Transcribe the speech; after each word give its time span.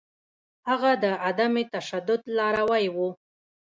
هغه 0.69 0.91
د 1.03 1.05
عدم 1.25 1.53
تشدد 1.73 2.21
لاروی 2.37 2.85
و. 2.95 2.97